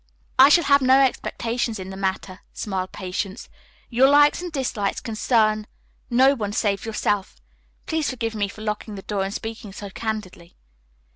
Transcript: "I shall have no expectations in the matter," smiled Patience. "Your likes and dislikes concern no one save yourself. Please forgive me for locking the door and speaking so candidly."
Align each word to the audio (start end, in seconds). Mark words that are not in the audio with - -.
"I 0.39 0.49
shall 0.49 0.63
have 0.63 0.81
no 0.81 0.99
expectations 0.99 1.77
in 1.77 1.91
the 1.91 1.95
matter," 1.95 2.39
smiled 2.53 2.91
Patience. 2.91 3.47
"Your 3.91 4.09
likes 4.09 4.41
and 4.41 4.51
dislikes 4.51 4.99
concern 4.99 5.67
no 6.09 6.33
one 6.33 6.53
save 6.53 6.87
yourself. 6.87 7.39
Please 7.85 8.09
forgive 8.09 8.33
me 8.33 8.47
for 8.47 8.63
locking 8.63 8.95
the 8.95 9.03
door 9.03 9.23
and 9.23 9.31
speaking 9.31 9.71
so 9.71 9.91
candidly." 9.91 10.55